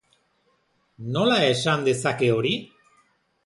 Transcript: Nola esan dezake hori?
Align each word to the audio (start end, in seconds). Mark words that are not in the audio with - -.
Nola 1.17 1.37
esan 1.51 1.87
dezake 1.91 2.33
hori? 2.41 2.59